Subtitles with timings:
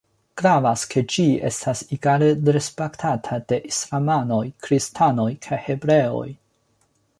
[0.41, 6.27] Gravas, ke ĝi estas egale respektata de islamanoj, kristanoj kaj hebreoj.